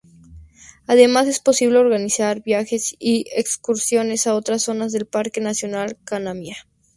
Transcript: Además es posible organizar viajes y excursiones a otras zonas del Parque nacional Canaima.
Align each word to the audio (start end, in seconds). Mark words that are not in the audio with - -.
Además 0.87 1.27
es 1.27 1.39
posible 1.39 1.77
organizar 1.77 2.41
viajes 2.41 2.95
y 2.97 3.27
excursiones 3.35 4.25
a 4.25 4.33
otras 4.33 4.63
zonas 4.63 4.93
del 4.93 5.05
Parque 5.05 5.41
nacional 5.41 5.95
Canaima. 6.05 6.55